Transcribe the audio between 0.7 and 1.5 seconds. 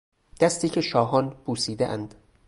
شاهان